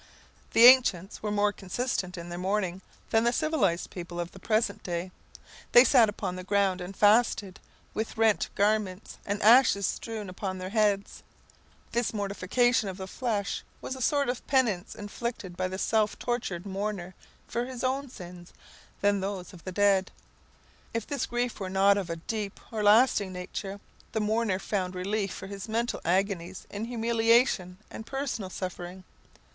[0.53, 4.81] The ancients were more consistent in their mourning than the civilized people of the present
[4.81, 5.11] day.
[5.73, 7.59] They sat upon the ground and fasted,
[7.93, 11.21] with rent garments, and ashes strewn upon their heads.
[11.91, 16.65] This mortification of the flesh was a sort of penance inflicted by the self tortured
[16.65, 17.13] mourner
[17.47, 18.53] for his own sins,
[19.03, 20.09] and those of the dead.
[20.95, 23.79] If this grief were not of a deep or lasting nature,
[24.13, 29.03] the mourner found relief for his mental agonies in humiliation and personal suffering.